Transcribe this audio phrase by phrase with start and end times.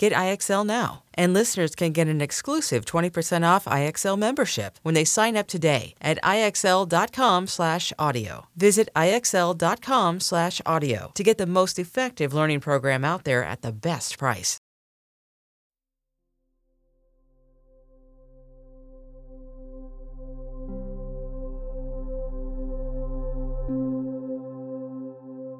[0.00, 1.02] Get IXL now.
[1.12, 5.94] And listeners can get an exclusive 20% off IXL membership when they sign up today
[6.00, 8.46] at IXL.com/audio.
[8.56, 14.56] Visit IXL.com/audio to get the most effective learning program out there at the best price.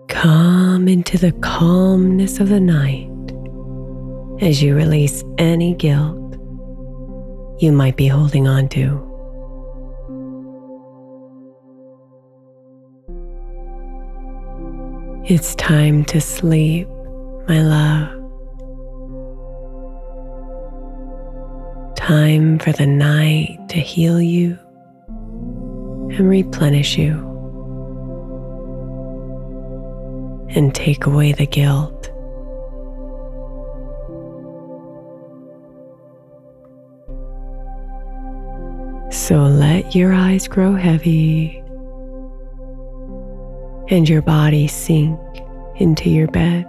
[0.08, 3.09] Come into the calmness of the night
[4.40, 6.20] as you release any guilt
[7.60, 9.06] you might be holding on to.
[15.26, 16.88] It's time to sleep,
[17.46, 18.16] my love.
[21.96, 24.58] Time for the night to heal you
[25.06, 27.12] and replenish you
[30.48, 31.99] and take away the guilt.
[39.10, 41.58] So let your eyes grow heavy
[43.88, 45.18] and your body sink
[45.76, 46.64] into your bed.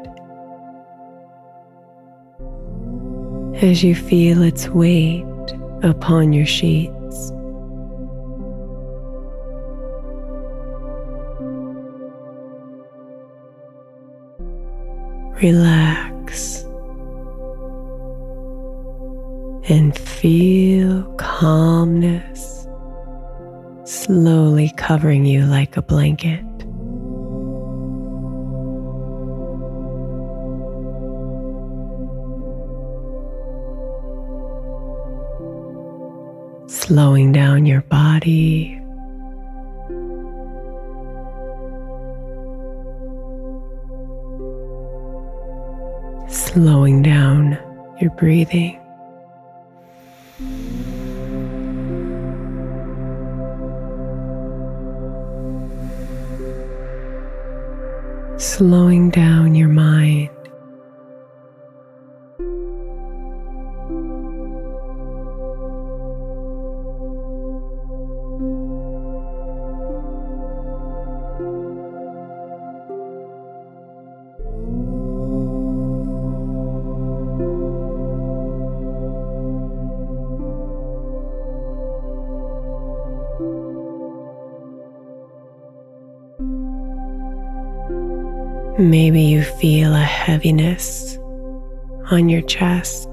[3.64, 5.24] As you feel its weight
[5.84, 7.32] upon your sheets.
[15.44, 16.64] Relax
[19.70, 22.31] and feel calmness
[24.02, 26.44] slowly covering you like a blanket.
[36.68, 38.82] Slowing down your body.
[46.28, 47.58] Slowing down
[48.00, 48.81] your breathing.
[58.62, 60.41] Slowing down your mind.
[88.82, 91.16] Maybe you feel a heaviness
[92.10, 93.08] on your chest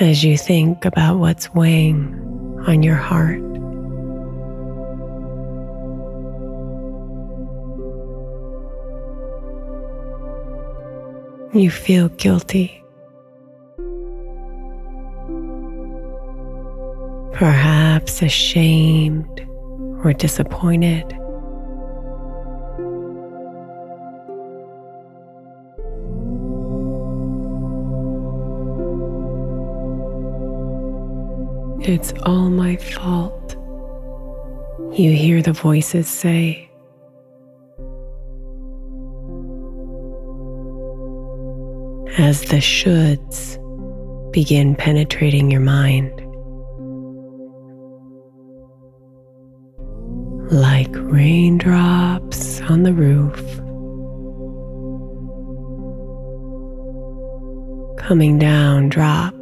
[0.00, 2.14] as you think about what's weighing
[2.66, 3.40] on your heart.
[11.54, 12.84] You feel guilty.
[17.32, 19.40] Perhaps ashamed
[20.04, 21.16] or disappointed.
[31.90, 33.56] It's all my fault.
[34.96, 36.70] You hear the voices say.
[42.16, 43.58] As the shoulds
[44.30, 46.12] begin penetrating your mind,
[50.52, 53.40] like raindrops on the roof,
[57.98, 59.34] coming down drop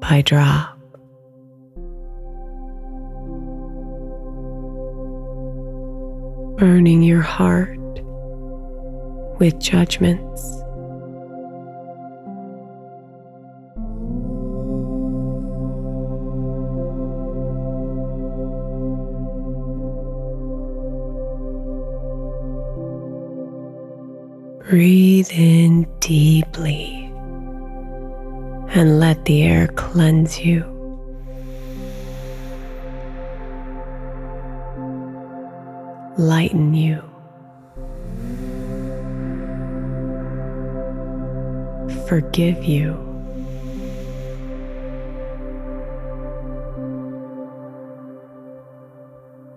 [0.00, 0.77] by drop.
[6.58, 7.78] Burning your heart
[9.38, 10.42] with judgments.
[24.68, 27.04] Breathe in deeply
[28.74, 30.77] and let the air cleanse you.
[36.18, 37.00] Lighten you.
[42.08, 43.04] Forgive you.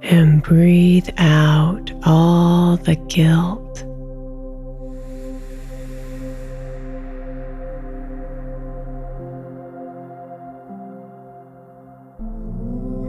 [0.04, 3.84] And breathe out all the guilt.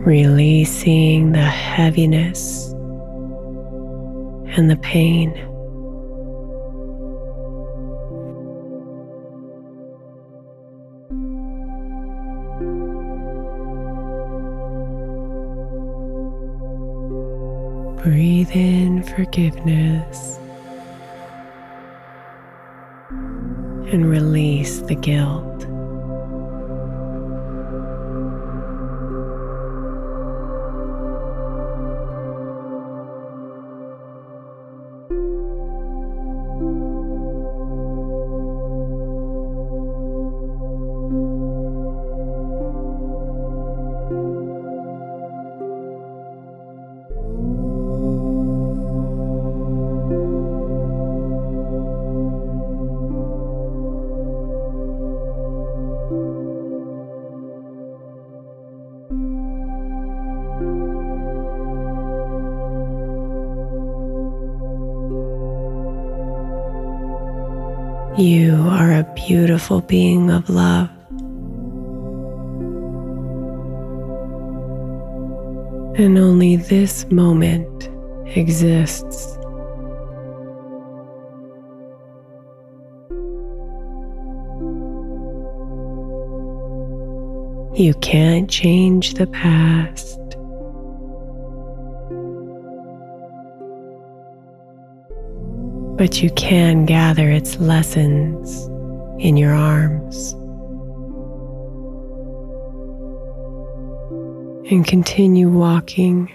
[0.05, 2.73] Releasing the heaviness
[4.57, 5.33] and the pain.
[18.03, 20.39] Breathe in forgiveness
[23.91, 25.72] and release the guilt.
[68.19, 70.91] You are a beautiful being of love.
[75.99, 77.89] And only this moment
[78.37, 79.39] exists.
[87.75, 90.22] You can't change the past.
[96.03, 98.67] But you can gather its lessons
[99.25, 100.33] in your arms.
[104.69, 106.29] And continue walking.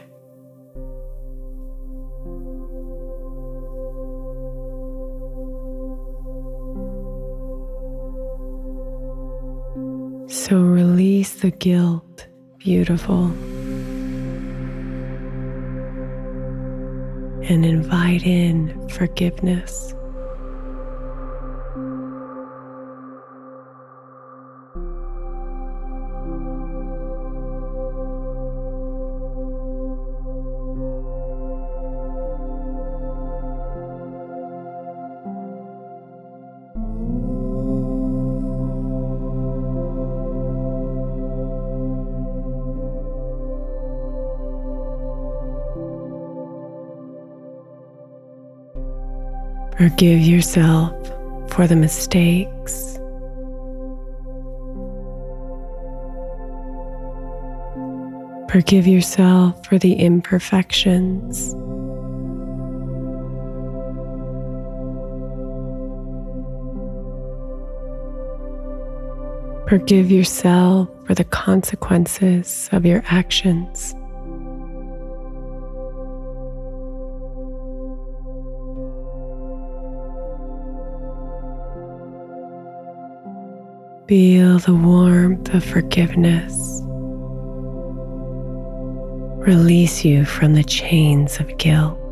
[10.29, 13.33] So release the guilt, beautiful.
[17.49, 19.93] And invite in forgiveness.
[49.77, 50.91] Forgive yourself
[51.51, 52.97] for the mistakes.
[58.49, 61.53] Forgive yourself for the imperfections.
[69.69, 73.93] Forgive yourself for the consequences of your actions.
[84.07, 86.53] Feel the warmth of forgiveness.
[89.45, 92.06] Release you from the chains of guilt.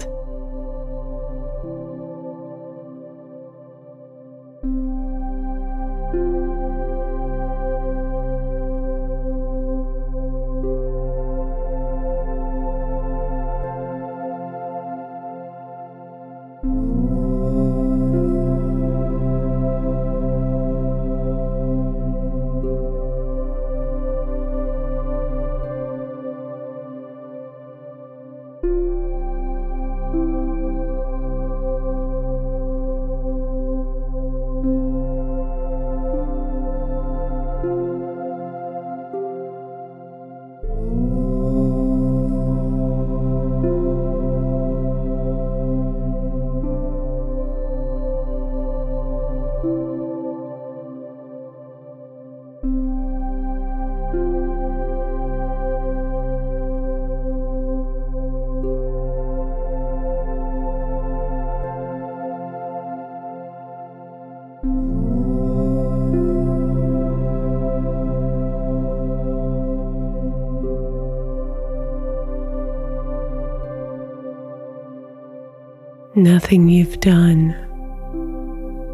[76.17, 77.53] Nothing you've done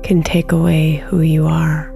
[0.02, 1.92] can take away who you are.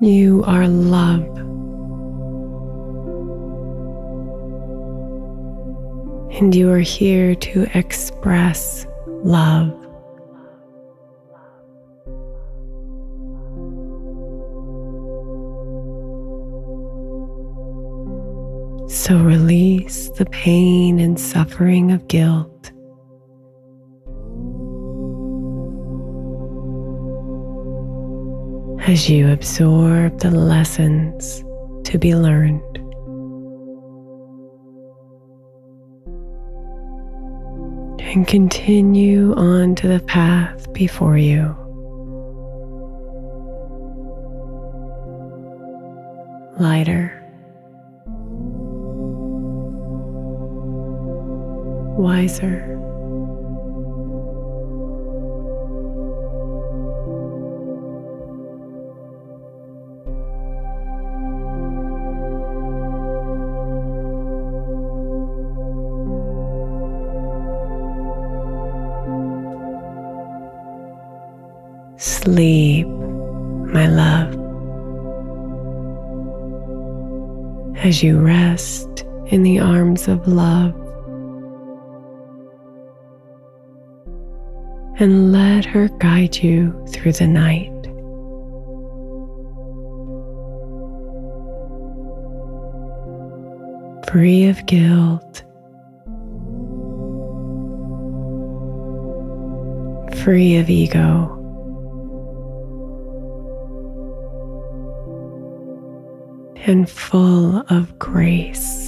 [0.00, 1.26] You are love.
[6.38, 8.86] And you are here to express
[9.24, 9.87] love.
[20.18, 22.72] The pain and suffering of guilt.
[28.88, 31.44] As you absorb the lessons
[31.84, 32.62] to be learned.
[38.00, 41.54] And continue on to the path before you.
[46.58, 47.14] Lighter.
[51.98, 52.64] Wiser.
[71.96, 74.34] Sleep, my love,
[77.78, 80.77] as you rest in the arms of love.
[85.00, 87.72] And let her guide you through the night.
[94.10, 95.44] Free of guilt,
[100.24, 101.34] free of ego.
[106.66, 108.87] And full of grace.